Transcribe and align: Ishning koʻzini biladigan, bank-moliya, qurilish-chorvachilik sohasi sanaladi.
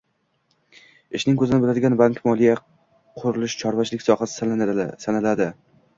Ishning 1.19 1.35
koʻzini 1.41 1.59
biladigan, 1.65 1.97
bank-moliya, 1.99 2.57
qurilish-chorvachilik 3.25 4.05
sohasi 4.07 4.51
sanaladi. 5.05 5.53